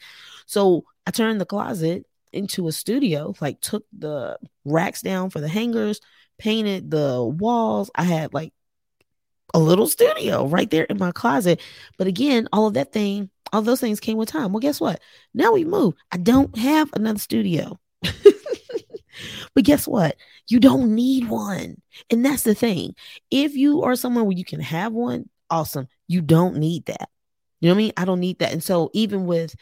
So 0.46 0.84
I 1.06 1.10
turned 1.12 1.40
the 1.40 1.46
closet 1.46 2.06
into 2.32 2.68
a 2.68 2.72
studio, 2.72 3.34
like 3.40 3.60
took 3.60 3.84
the 3.96 4.38
racks 4.64 5.02
down 5.02 5.30
for 5.30 5.40
the 5.40 5.48
hangers, 5.48 6.00
painted 6.38 6.90
the 6.90 7.22
walls. 7.24 7.90
I 7.94 8.04
had 8.04 8.34
like 8.34 8.52
a 9.54 9.58
little 9.58 9.86
studio 9.86 10.46
right 10.46 10.70
there 10.70 10.84
in 10.84 10.98
my 10.98 11.12
closet. 11.12 11.60
But 11.98 12.06
again, 12.06 12.48
all 12.52 12.66
of 12.66 12.74
that 12.74 12.92
thing, 12.92 13.30
all 13.52 13.62
those 13.62 13.80
things 13.80 14.00
came 14.00 14.16
with 14.16 14.28
time. 14.28 14.52
Well, 14.52 14.60
guess 14.60 14.80
what? 14.80 15.00
Now 15.34 15.52
we 15.52 15.64
move. 15.64 15.94
I 16.12 16.16
don't 16.16 16.56
have 16.56 16.90
another 16.92 17.18
studio. 17.18 17.78
but 19.54 19.64
guess 19.64 19.86
what? 19.86 20.16
You 20.48 20.60
don't 20.60 20.94
need 20.94 21.28
one. 21.28 21.80
And 22.10 22.24
that's 22.24 22.42
the 22.42 22.54
thing. 22.54 22.94
If 23.30 23.54
you 23.54 23.82
are 23.82 23.96
someone 23.96 24.24
where 24.24 24.36
you 24.36 24.44
can 24.44 24.60
have 24.60 24.92
one, 24.92 25.28
awesome. 25.50 25.88
You 26.06 26.20
don't 26.20 26.56
need 26.56 26.86
that. 26.86 27.08
You 27.60 27.68
know 27.68 27.74
what 27.74 27.78
I 27.78 27.82
mean? 27.82 27.92
I 27.96 28.04
don't 28.04 28.20
need 28.20 28.38
that. 28.38 28.52
And 28.52 28.62
so 28.62 28.90
even 28.94 29.26
with 29.26 29.54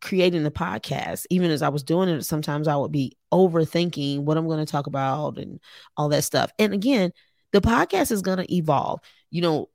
creating 0.00 0.42
the 0.42 0.50
podcast, 0.50 1.26
even 1.30 1.50
as 1.50 1.62
I 1.62 1.68
was 1.68 1.82
doing 1.82 2.08
it, 2.08 2.24
sometimes 2.24 2.68
I 2.68 2.76
would 2.76 2.92
be 2.92 3.16
overthinking 3.32 4.20
what 4.20 4.36
I'm 4.36 4.46
going 4.46 4.64
to 4.64 4.70
talk 4.70 4.86
about 4.86 5.38
and 5.38 5.60
all 5.96 6.08
that 6.10 6.24
stuff. 6.24 6.50
And 6.58 6.72
again, 6.72 7.12
the 7.52 7.60
podcast 7.60 8.10
is 8.10 8.22
going 8.22 8.38
to 8.38 8.54
evolve. 8.54 9.00
You 9.30 9.42
know, 9.42 9.68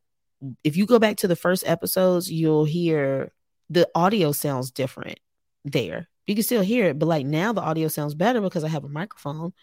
if 0.63 0.77
you 0.77 0.85
go 0.85 0.99
back 0.99 1.17
to 1.17 1.27
the 1.27 1.35
first 1.35 1.67
episodes, 1.67 2.31
you'll 2.31 2.65
hear 2.65 3.31
the 3.69 3.87
audio 3.95 4.31
sounds 4.31 4.71
different 4.71 5.19
there. 5.65 6.09
You 6.27 6.35
can 6.35 6.43
still 6.43 6.61
hear 6.61 6.87
it, 6.87 6.99
but 6.99 7.07
like 7.07 7.25
now 7.25 7.53
the 7.53 7.61
audio 7.61 7.87
sounds 7.87 8.15
better 8.15 8.41
because 8.41 8.63
I 8.63 8.69
have 8.69 8.83
a 8.83 8.89
microphone, 8.89 9.53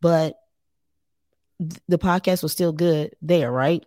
but 0.00 0.36
th- 1.60 1.80
the 1.88 1.98
podcast 1.98 2.42
was 2.42 2.52
still 2.52 2.72
good 2.72 3.14
there, 3.20 3.50
right? 3.50 3.84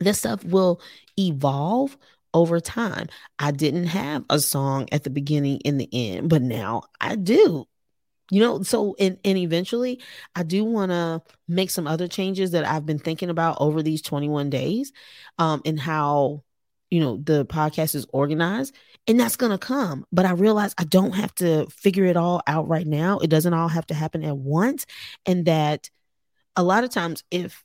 This 0.00 0.18
stuff 0.18 0.44
will 0.44 0.80
evolve 1.18 1.96
over 2.36 2.60
time. 2.60 3.08
I 3.38 3.50
didn't 3.50 3.86
have 3.86 4.24
a 4.28 4.38
song 4.38 4.88
at 4.92 5.04
the 5.04 5.10
beginning 5.10 5.62
and 5.64 5.80
the 5.80 5.88
end, 5.90 6.28
but 6.28 6.42
now 6.42 6.82
I 7.00 7.16
do. 7.16 7.66
You 8.30 8.40
know, 8.40 8.62
so 8.62 8.94
and, 8.98 9.18
and 9.24 9.38
eventually 9.38 10.02
I 10.34 10.42
do 10.42 10.64
want 10.64 10.90
to 10.90 11.22
make 11.48 11.70
some 11.70 11.86
other 11.86 12.08
changes 12.08 12.50
that 12.50 12.66
I've 12.66 12.84
been 12.84 12.98
thinking 12.98 13.30
about 13.30 13.56
over 13.60 13.82
these 13.82 14.02
21 14.02 14.50
days 14.50 14.92
um 15.38 15.62
and 15.64 15.78
how 15.80 16.42
you 16.90 17.00
know 17.00 17.16
the 17.16 17.46
podcast 17.46 17.94
is 17.94 18.06
organized 18.12 18.74
and 19.06 19.18
that's 19.18 19.36
going 19.36 19.52
to 19.52 19.58
come 19.58 20.04
but 20.12 20.24
i 20.24 20.30
realize 20.32 20.74
i 20.78 20.84
don't 20.84 21.12
have 21.12 21.34
to 21.34 21.66
figure 21.66 22.04
it 22.04 22.16
all 22.16 22.40
out 22.46 22.68
right 22.68 22.86
now 22.86 23.18
it 23.18 23.28
doesn't 23.28 23.54
all 23.54 23.68
have 23.68 23.86
to 23.86 23.94
happen 23.94 24.24
at 24.24 24.36
once 24.36 24.86
and 25.24 25.46
that 25.46 25.90
a 26.54 26.62
lot 26.62 26.84
of 26.84 26.90
times 26.90 27.24
if 27.30 27.64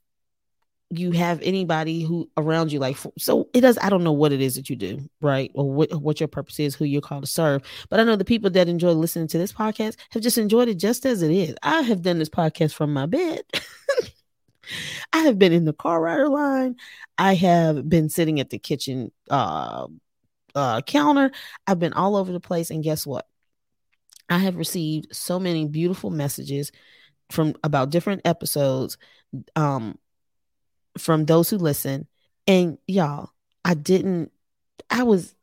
you 0.92 1.12
have 1.12 1.42
anybody 1.42 2.04
who 2.04 2.30
around 2.38 2.72
you 2.72 2.80
like 2.80 2.98
so 3.18 3.48
it 3.54 3.62
does 3.62 3.78
i 3.82 3.90
don't 3.90 4.04
know 4.04 4.12
what 4.12 4.32
it 4.32 4.42
is 4.42 4.56
that 4.56 4.70
you 4.70 4.76
do 4.76 5.00
right? 5.22 5.52
Or 5.54 5.72
what, 5.72 5.94
what 6.02 6.20
your 6.20 6.28
purpose 6.28 6.60
is 6.60 6.76
who 6.76 6.86
you're 6.86 7.02
called 7.02 7.24
to 7.24 7.30
serve. 7.30 7.62
But 7.90 8.00
i 8.00 8.04
know 8.04 8.16
the 8.16 8.26
people 8.26 8.50
that 8.52 8.68
enjoy 8.68 8.92
listening 8.92 9.28
to 9.30 9.38
this 9.38 9.54
podcast 9.54 9.96
have 10.10 10.22
just 10.22 10.38
enjoyed 10.38 10.68
it 10.68 10.76
just 10.76 11.06
as 11.06 11.22
it 11.22 11.32
is. 11.32 11.56
I 11.64 11.82
have 11.82 12.02
done 12.02 12.20
this 12.20 12.30
podcast 12.30 12.74
from 12.74 12.94
my 12.94 13.06
bed. 13.06 13.42
I 15.14 15.20
have 15.20 15.38
been 15.38 15.54
in 15.54 15.66
the 15.66 15.74
car 15.74 16.02
rider 16.02 16.30
line. 16.30 16.76
I 17.18 17.36
have 17.36 17.88
been 17.88 18.10
sitting 18.10 18.40
at 18.40 18.50
the 18.50 18.60
kitchen 18.60 19.12
uh, 19.30 19.88
uh, 20.56 20.82
counter. 20.82 21.32
I've 21.68 21.80
been 21.80 21.94
all 21.94 22.16
over 22.16 22.32
the 22.32 22.40
place. 22.40 22.70
And 22.70 22.84
guess 22.84 23.06
what? 23.06 23.28
I 24.30 24.38
have 24.38 24.56
received 24.56 25.14
so 25.16 25.40
many 25.40 25.68
beautiful 25.68 26.10
messages 26.10 26.72
from 27.32 27.54
about 27.64 27.90
different 27.90 28.22
episodes. 28.26 28.98
Um 29.56 29.98
from 30.98 31.26
those 31.26 31.50
who 31.50 31.58
listen. 31.58 32.08
And 32.48 32.78
y'all, 32.88 33.30
I 33.64 33.74
didn't, 33.74 34.32
I 34.90 35.04
was 35.04 35.36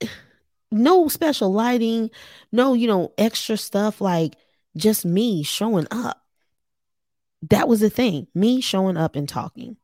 no 0.70 1.08
special 1.08 1.52
lighting, 1.52 2.10
no, 2.50 2.74
you 2.74 2.86
know, 2.86 3.12
extra 3.18 3.56
stuff, 3.56 4.00
like 4.00 4.36
just 4.76 5.04
me 5.04 5.42
showing 5.42 5.86
up. 5.90 6.18
That 7.50 7.68
was 7.68 7.80
the 7.80 7.90
thing, 7.90 8.28
me 8.34 8.60
showing 8.60 8.96
up 8.96 9.16
and 9.16 9.28
talking. 9.28 9.76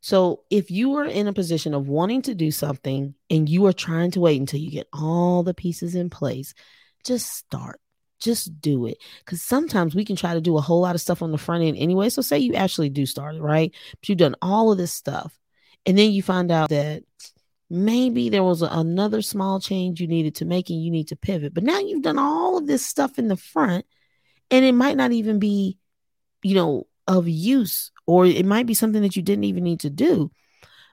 So 0.00 0.42
if 0.50 0.70
you 0.70 0.96
are 0.96 1.04
in 1.04 1.26
a 1.26 1.32
position 1.32 1.74
of 1.74 1.88
wanting 1.88 2.22
to 2.22 2.34
do 2.34 2.50
something 2.50 3.14
and 3.30 3.48
you 3.48 3.66
are 3.66 3.72
trying 3.72 4.10
to 4.12 4.20
wait 4.20 4.38
until 4.38 4.60
you 4.60 4.70
get 4.70 4.88
all 4.92 5.42
the 5.42 5.54
pieces 5.54 5.94
in 5.94 6.10
place, 6.10 6.54
just 7.04 7.32
start 7.32 7.80
just 8.20 8.60
do 8.60 8.86
it. 8.86 8.98
Because 9.24 9.42
sometimes 9.42 9.94
we 9.94 10.04
can 10.04 10.16
try 10.16 10.34
to 10.34 10.40
do 10.40 10.56
a 10.56 10.60
whole 10.60 10.80
lot 10.80 10.94
of 10.94 11.00
stuff 11.00 11.22
on 11.22 11.32
the 11.32 11.38
front 11.38 11.64
end 11.64 11.76
anyway. 11.76 12.08
So 12.08 12.22
say 12.22 12.38
you 12.38 12.54
actually 12.54 12.90
do 12.90 13.06
start 13.06 13.36
it 13.36 13.42
right? 13.42 13.72
But 14.00 14.08
you've 14.08 14.18
done 14.18 14.36
all 14.42 14.72
of 14.72 14.78
this 14.78 14.92
stuff 14.92 15.38
and 15.86 15.96
then 15.96 16.10
you 16.10 16.22
find 16.22 16.50
out 16.50 16.70
that 16.70 17.04
maybe 17.70 18.28
there 18.28 18.44
was 18.44 18.62
another 18.62 19.22
small 19.22 19.60
change 19.60 20.00
you 20.00 20.06
needed 20.06 20.36
to 20.36 20.44
make 20.44 20.70
and 20.70 20.82
you 20.82 20.90
need 20.90 21.08
to 21.08 21.16
pivot. 21.16 21.54
But 21.54 21.64
now 21.64 21.78
you've 21.78 22.02
done 22.02 22.18
all 22.18 22.58
of 22.58 22.66
this 22.66 22.84
stuff 22.84 23.18
in 23.18 23.28
the 23.28 23.36
front 23.36 23.86
and 24.50 24.64
it 24.64 24.72
might 24.72 24.96
not 24.96 25.12
even 25.12 25.38
be 25.38 25.78
you 26.42 26.54
know 26.54 26.86
of 27.06 27.28
use 27.28 27.90
or 28.06 28.26
it 28.26 28.46
might 28.46 28.66
be 28.66 28.74
something 28.74 29.02
that 29.02 29.16
you 29.16 29.22
didn't 29.22 29.44
even 29.44 29.64
need 29.64 29.80
to 29.80 29.90
do. 29.90 30.30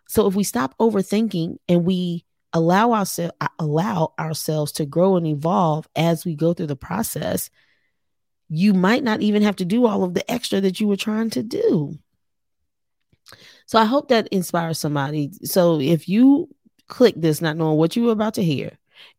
So 0.07 0.27
if 0.27 0.35
we 0.35 0.43
stop 0.43 0.77
overthinking 0.79 1.57
and 1.67 1.85
we 1.85 2.25
allow 2.55 2.93
ourselves 2.93 3.33
allow 3.59 4.13
ourselves 4.17 4.71
to 4.71 4.85
grow 4.85 5.17
and 5.17 5.27
evolve 5.27 5.87
as 5.95 6.25
we 6.25 6.35
go 6.35 6.53
through 6.53 6.65
the 6.65 6.75
process 6.75 7.49
you 8.49 8.73
might 8.73 9.03
not 9.03 9.21
even 9.21 9.41
have 9.41 9.55
to 9.57 9.65
do 9.65 9.85
all 9.85 10.03
of 10.03 10.13
the 10.13 10.29
extra 10.31 10.61
that 10.61 10.79
you 10.79 10.87
were 10.87 10.95
trying 10.95 11.29
to 11.31 11.43
do. 11.43 11.97
So 13.65 13.79
i 13.79 13.85
hope 13.85 14.09
that 14.09 14.27
inspires 14.27 14.77
somebody. 14.77 15.31
So 15.43 15.79
if 15.79 16.07
you 16.07 16.49
click 16.87 17.15
this 17.17 17.41
not 17.41 17.57
knowing 17.57 17.77
what 17.77 17.95
you 17.95 18.03
were 18.03 18.11
about 18.11 18.35
to 18.35 18.43
hear 18.43 18.71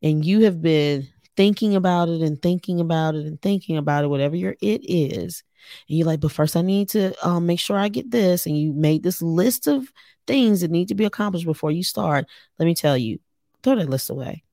and 0.03 0.25
you 0.25 0.45
have 0.45 0.63
been 0.63 1.09
thinking 1.37 1.75
about 1.75 2.09
it 2.09 2.23
and 2.23 2.41
thinking 2.41 2.81
about 2.81 3.15
it 3.15 3.27
and 3.27 3.43
thinking 3.43 3.77
about 3.77 4.05
it 4.05 4.09
whatever 4.09 4.37
your 4.37 4.57
it 4.63 4.81
is 4.89 5.43
and 5.89 5.99
you're 5.99 6.07
like 6.07 6.21
but 6.21 6.31
first 6.31 6.57
i 6.57 6.63
need 6.63 6.89
to 6.89 7.13
um, 7.27 7.45
make 7.45 7.59
sure 7.59 7.77
i 7.77 7.89
get 7.89 8.09
this 8.11 8.47
and 8.47 8.57
you 8.57 8.73
made 8.73 9.03
this 9.03 9.21
list 9.21 9.67
of 9.67 9.93
things 10.29 10.61
that 10.61 10.71
need 10.71 10.89
to 10.89 10.95
be 10.95 11.05
accomplished 11.05 11.45
before 11.45 11.73
you 11.73 11.83
start 11.83 12.25
let 12.59 12.67
me 12.67 12.75
tell 12.75 12.97
you 12.97 13.19
throw 13.67 13.75
that 13.75 13.91
list 13.91 14.11
away 14.11 14.45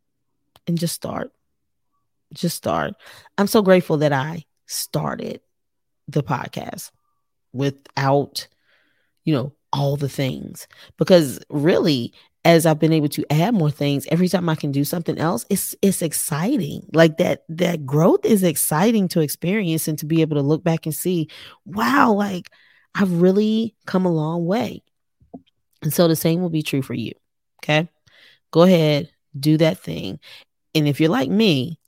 and 0.68 0.78
just 0.78 0.96
start. 0.96 1.32
Just 2.34 2.58
start. 2.58 2.96
I'm 3.38 3.46
so 3.46 3.62
grateful 3.62 3.98
that 3.98 4.12
I 4.12 4.46
started 4.66 5.40
the 6.08 6.24
podcast 6.24 6.90
without, 7.54 8.48
you 9.24 9.36
know, 9.36 9.54
all 9.72 9.98
the 9.98 10.10
things 10.10 10.68
because 10.98 11.40
really 11.50 12.14
as 12.46 12.66
I've 12.66 12.80
been 12.80 12.92
able 12.92 13.08
to 13.10 13.24
add 13.32 13.54
more 13.54 13.72
things 13.72 14.06
every 14.08 14.28
time 14.28 14.50
I 14.50 14.56
can 14.56 14.72
do 14.72 14.84
something 14.84 15.18
else, 15.18 15.46
it's 15.50 15.76
it's 15.82 16.02
exciting. 16.02 16.86
Like 16.92 17.18
that 17.18 17.44
that 17.50 17.86
growth 17.86 18.26
is 18.26 18.44
exciting 18.44 19.08
to 19.10 19.22
experience 19.22 19.88
and 19.88 19.98
to 20.00 20.06
be 20.06 20.22
able 20.22 20.36
to 20.38 20.42
look 20.42 20.64
back 20.64 20.86
and 20.86 20.94
see, 20.94 21.30
wow, 21.66 22.12
like 22.12 22.50
I've 22.96 23.22
really 23.22 23.76
come 23.86 24.06
a 24.06 24.12
long 24.12 24.46
way. 24.46 24.82
And 25.84 25.94
so 25.94 26.08
the 26.08 26.16
same 26.16 26.42
will 26.42 26.50
be 26.50 26.64
true 26.64 26.82
for 26.82 26.96
you. 26.96 27.14
Okay 27.64 27.88
go 28.54 28.62
ahead, 28.62 29.10
do 29.38 29.58
that 29.58 29.80
thing. 29.80 30.20
And 30.76 30.88
if 30.88 31.02
you're 31.02 31.10
like 31.10 31.30
me, 31.30 31.80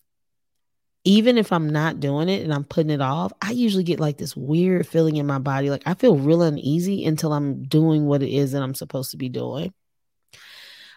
even 1.03 1.37
if 1.37 1.53
I'm 1.53 1.69
not 1.69 1.99
doing 1.99 2.27
it 2.27 2.41
and 2.41 2.51
I'm 2.51 2.63
putting 2.63 2.89
it 2.89 3.01
off, 3.01 3.31
I 3.39 3.51
usually 3.51 3.83
get 3.83 3.99
like 3.99 4.17
this 4.17 4.35
weird 4.35 4.87
feeling 4.87 5.17
in 5.17 5.27
my 5.27 5.37
body. 5.37 5.69
Like 5.69 5.83
I 5.85 5.93
feel 5.93 6.17
real 6.17 6.41
uneasy 6.41 7.05
until 7.05 7.31
I'm 7.33 7.63
doing 7.63 8.07
what 8.07 8.23
it 8.23 8.31
is 8.31 8.51
that 8.51 8.63
I'm 8.63 8.73
supposed 8.73 9.11
to 9.11 9.17
be 9.17 9.29
doing. 9.29 9.73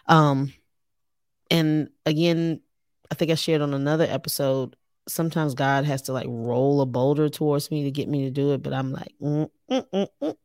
Um, 0.07 0.51
and 1.51 1.89
again, 2.03 2.61
I 3.11 3.15
think 3.15 3.29
I 3.29 3.35
shared 3.35 3.61
on 3.61 3.75
another 3.75 4.07
episode. 4.09 4.75
Sometimes 5.07 5.53
God 5.53 5.85
has 5.85 6.01
to 6.03 6.13
like 6.13 6.27
roll 6.27 6.81
a 6.81 6.87
boulder 6.87 7.29
towards 7.29 7.69
me 7.69 7.83
to 7.83 7.91
get 7.91 8.09
me 8.09 8.23
to 8.23 8.31
do 8.31 8.53
it, 8.53 8.63
but 8.63 8.73
I'm 8.73 8.91
like, 8.91 9.13
mm, 9.21 9.49
mm, 9.69 9.85
mm, 9.93 10.07
mm. 10.23 10.35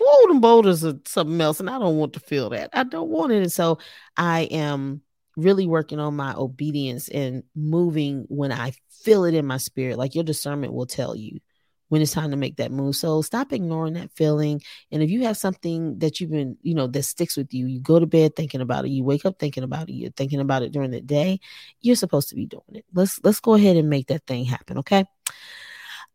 Whoa, 0.00 0.38
boulders 0.40 0.84
are 0.84 0.98
something 1.06 1.40
else. 1.40 1.60
And 1.60 1.70
I 1.70 1.78
don't 1.78 1.96
want 1.96 2.14
to 2.14 2.20
feel 2.20 2.50
that. 2.50 2.70
I 2.72 2.84
don't 2.84 3.10
want 3.10 3.32
it. 3.32 3.42
And 3.42 3.52
so 3.52 3.78
I 4.16 4.42
am 4.42 5.02
really 5.36 5.66
working 5.66 6.00
on 6.00 6.16
my 6.16 6.34
obedience 6.34 7.08
and 7.08 7.42
moving 7.54 8.24
when 8.28 8.52
I 8.52 8.72
feel 8.90 9.24
it 9.24 9.34
in 9.34 9.46
my 9.46 9.56
spirit. 9.58 9.98
Like 9.98 10.14
your 10.14 10.24
discernment 10.24 10.72
will 10.72 10.86
tell 10.86 11.14
you 11.14 11.40
when 11.88 12.00
it's 12.00 12.12
time 12.12 12.30
to 12.30 12.36
make 12.36 12.56
that 12.56 12.70
move. 12.70 12.94
So 12.96 13.20
stop 13.20 13.52
ignoring 13.52 13.94
that 13.94 14.12
feeling. 14.12 14.62
And 14.92 15.02
if 15.02 15.10
you 15.10 15.24
have 15.24 15.36
something 15.36 15.98
that 15.98 16.20
you've 16.20 16.30
been, 16.30 16.56
you 16.62 16.74
know, 16.74 16.86
that 16.86 17.02
sticks 17.02 17.36
with 17.36 17.52
you, 17.52 17.66
you 17.66 17.80
go 17.80 17.98
to 17.98 18.06
bed 18.06 18.36
thinking 18.36 18.60
about 18.60 18.84
it, 18.84 18.90
you 18.90 19.02
wake 19.02 19.26
up 19.26 19.38
thinking 19.38 19.64
about 19.64 19.88
it, 19.88 19.94
you're 19.94 20.12
thinking 20.12 20.40
about 20.40 20.62
it 20.62 20.72
during 20.72 20.92
the 20.92 21.00
day, 21.00 21.40
you're 21.80 21.96
supposed 21.96 22.28
to 22.28 22.36
be 22.36 22.46
doing 22.46 22.62
it. 22.74 22.84
Let's 22.94 23.20
let's 23.24 23.40
go 23.40 23.54
ahead 23.54 23.76
and 23.76 23.90
make 23.90 24.06
that 24.06 24.26
thing 24.26 24.44
happen. 24.44 24.78
Okay. 24.78 25.04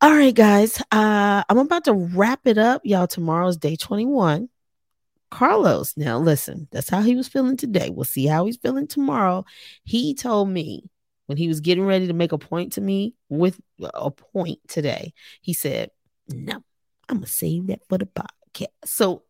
All 0.05 0.13
right, 0.13 0.35
guys. 0.35 0.79
Uh, 0.91 1.43
I'm 1.50 1.57
about 1.57 1.85
to 1.85 1.93
wrap 1.93 2.41
it 2.45 2.59
up. 2.59 2.83
Y'all, 2.85 3.07
tomorrow's 3.07 3.57
day 3.57 3.75
21. 3.75 4.50
Carlos, 5.31 5.97
now 5.97 6.19
listen, 6.19 6.67
that's 6.71 6.89
how 6.89 7.01
he 7.01 7.15
was 7.15 7.27
feeling 7.27 7.57
today. 7.57 7.89
We'll 7.89 8.03
see 8.03 8.27
how 8.27 8.45
he's 8.45 8.57
feeling 8.57 8.85
tomorrow. 8.85 9.45
He 9.83 10.13
told 10.13 10.50
me 10.50 10.91
when 11.25 11.39
he 11.39 11.47
was 11.47 11.59
getting 11.59 11.88
ready 11.88 12.05
to 12.05 12.13
make 12.13 12.33
a 12.33 12.38
point 12.38 12.74
to 12.74 12.81
me 12.81 13.15
with 13.29 13.59
a 13.79 14.12
point 14.12 14.59
today, 14.67 15.12
he 15.41 15.53
said, 15.53 15.89
No, 16.27 16.63
I'm 17.09 17.17
gonna 17.17 17.25
save 17.25 17.65
that 17.65 17.81
for 17.89 17.97
the 17.97 18.05
podcast. 18.05 18.67
So 18.83 19.24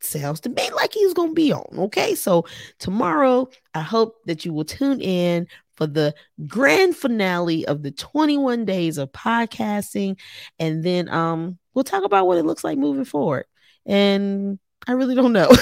to 0.00 0.48
me 0.48 0.70
like 0.74 0.92
he's 0.92 1.14
gonna 1.14 1.32
be 1.32 1.52
on. 1.52 1.78
Okay, 1.78 2.14
so 2.14 2.44
tomorrow 2.78 3.48
I 3.74 3.80
hope 3.80 4.16
that 4.26 4.44
you 4.44 4.52
will 4.52 4.64
tune 4.64 5.00
in 5.00 5.46
for 5.76 5.86
the 5.86 6.14
grand 6.46 6.96
finale 6.96 7.66
of 7.66 7.82
the 7.82 7.90
21 7.90 8.64
days 8.64 8.98
of 8.98 9.12
podcasting. 9.12 10.18
And 10.58 10.82
then 10.82 11.08
um 11.08 11.58
we'll 11.74 11.84
talk 11.84 12.04
about 12.04 12.26
what 12.26 12.38
it 12.38 12.44
looks 12.44 12.64
like 12.64 12.78
moving 12.78 13.04
forward. 13.04 13.46
And 13.84 14.58
I 14.86 14.92
really 14.92 15.14
don't 15.14 15.32
know. 15.32 15.50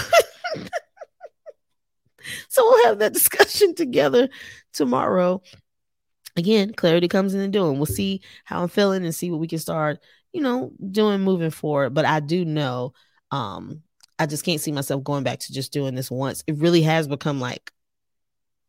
so 2.49 2.63
we'll 2.63 2.87
have 2.87 2.99
that 3.01 3.13
discussion 3.15 3.75
together 3.75 4.29
tomorrow. 4.73 5.43
Again, 6.37 6.73
clarity 6.73 7.07
comes 7.07 7.35
in 7.35 7.41
the 7.41 7.49
doing. 7.49 7.77
We'll 7.77 7.87
see 7.87 8.23
how 8.45 8.63
I'm 8.63 8.69
feeling 8.69 9.05
and 9.05 9.15
see 9.15 9.31
what 9.31 9.39
we 9.39 9.47
can 9.47 9.61
start, 9.61 10.01
you 10.33 10.41
know, 10.41 10.73
doing 10.91 11.21
moving 11.21 11.51
forward. 11.51 11.95
But 11.95 12.05
I 12.05 12.21
do 12.21 12.45
know 12.45 12.93
um 13.31 13.83
I 14.19 14.27
just 14.27 14.45
can't 14.45 14.61
see 14.61 14.73
myself 14.73 15.03
going 15.03 15.25
back 15.25 15.41
to 15.41 15.53
just 15.53 15.73
doing 15.73 15.95
this 15.95 16.11
once. 16.11 16.45
It 16.47 16.57
really 16.57 16.83
has 16.83 17.09
become 17.09 17.41
like 17.41 17.73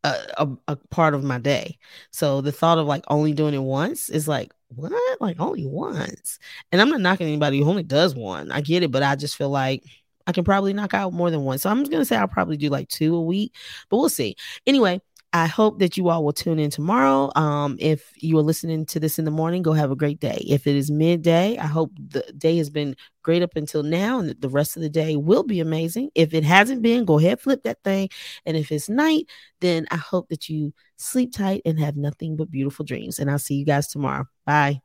a, 0.03 0.15
a, 0.37 0.47
a 0.69 0.75
part 0.89 1.13
of 1.13 1.23
my 1.23 1.39
day. 1.39 1.77
So 2.11 2.41
the 2.41 2.51
thought 2.51 2.77
of 2.77 2.87
like 2.87 3.03
only 3.07 3.33
doing 3.33 3.53
it 3.53 3.59
once 3.59 4.09
is 4.09 4.27
like, 4.27 4.53
what? 4.69 4.91
Like 5.21 5.39
only 5.39 5.65
once. 5.65 6.39
And 6.71 6.81
I'm 6.81 6.89
not 6.89 7.01
knocking 7.01 7.27
anybody 7.27 7.59
who 7.59 7.69
only 7.69 7.83
does 7.83 8.15
one. 8.15 8.51
I 8.51 8.61
get 8.61 8.83
it, 8.83 8.91
but 8.91 9.03
I 9.03 9.15
just 9.15 9.35
feel 9.35 9.49
like 9.49 9.83
I 10.27 10.31
can 10.31 10.43
probably 10.43 10.73
knock 10.73 10.93
out 10.93 11.13
more 11.13 11.29
than 11.31 11.43
one. 11.43 11.57
So 11.59 11.69
I'm 11.69 11.79
just 11.79 11.91
gonna 11.91 12.05
say 12.05 12.17
I'll 12.17 12.27
probably 12.27 12.57
do 12.57 12.69
like 12.69 12.89
two 12.89 13.15
a 13.15 13.21
week, 13.21 13.55
but 13.89 13.97
we'll 13.97 14.09
see. 14.09 14.35
Anyway, 14.65 15.01
I 15.35 15.47
hope 15.47 15.79
that 15.79 15.97
you 15.97 16.07
all 16.07 16.23
will 16.23 16.31
tune 16.31 16.59
in 16.59 16.69
tomorrow. 16.69 17.29
Um, 17.35 17.75
if 17.77 18.13
you 18.15 18.37
are 18.37 18.41
listening 18.41 18.85
to 18.85 19.01
this 19.01 19.19
in 19.19 19.25
the 19.25 19.31
morning, 19.31 19.63
go 19.63 19.73
have 19.73 19.91
a 19.91 19.95
great 19.95 20.21
day. 20.21 20.41
If 20.47 20.65
it 20.65 20.77
is 20.77 20.89
midday, 20.89 21.57
I 21.57 21.65
hope 21.65 21.91
the 21.97 22.21
day 22.37 22.55
has 22.55 22.69
been 22.69 22.95
great 23.21 23.41
up 23.41 23.53
until 23.57 23.83
now 23.83 24.19
and 24.19 24.29
the 24.39 24.47
rest 24.47 24.77
of 24.77 24.81
the 24.81 24.89
day 24.89 25.17
will 25.17 25.43
be 25.43 25.59
amazing. 25.59 26.09
If 26.15 26.33
it 26.33 26.45
hasn't 26.45 26.81
been, 26.81 27.03
go 27.03 27.19
ahead, 27.19 27.41
flip 27.41 27.63
that 27.63 27.83
thing. 27.83 28.07
And 28.45 28.55
if 28.55 28.71
it's 28.71 28.87
night, 28.87 29.25
then 29.59 29.87
I 29.91 29.97
hope 29.97 30.29
that 30.29 30.47
you 30.47 30.73
sleep 30.95 31.33
tight 31.33 31.63
and 31.65 31.81
have 31.81 31.97
nothing 31.97 32.37
but 32.37 32.49
beautiful 32.49 32.85
dreams. 32.85 33.19
And 33.19 33.29
I'll 33.29 33.37
see 33.37 33.55
you 33.55 33.65
guys 33.65 33.87
tomorrow. 33.87 34.27
Bye. 34.45 34.79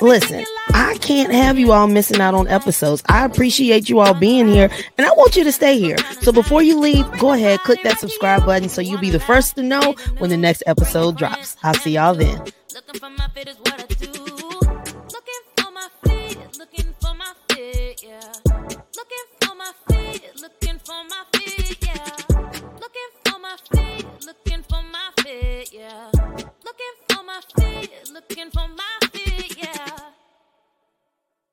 Listen, 0.00 0.44
I 0.74 0.98
can't 0.98 1.32
have 1.32 1.58
you 1.58 1.72
all 1.72 1.86
missing 1.86 2.20
out 2.20 2.34
on 2.34 2.48
episodes. 2.48 3.02
I 3.08 3.24
appreciate 3.24 3.88
you 3.88 4.00
all 4.00 4.14
being 4.14 4.46
here 4.46 4.70
and 4.98 5.06
I 5.06 5.10
want 5.12 5.36
you 5.36 5.44
to 5.44 5.52
stay 5.52 5.78
here. 5.78 5.96
So 6.20 6.32
before 6.32 6.62
you 6.62 6.78
leave, 6.78 7.06
go 7.18 7.32
ahead, 7.32 7.60
click 7.60 7.82
that 7.82 7.98
subscribe 7.98 8.44
button 8.44 8.68
so 8.68 8.82
you'll 8.82 9.00
be 9.00 9.10
the 9.10 9.20
first 9.20 9.56
to 9.56 9.62
know 9.62 9.94
when 10.18 10.30
the 10.30 10.36
next 10.36 10.62
episode 10.66 11.16
drops. 11.16 11.56
I'll 11.62 11.74
see 11.74 11.92
y'all 11.92 12.14
then. 12.14 12.44
Looking 28.12 28.50
for 28.50 28.66
my 28.68 28.85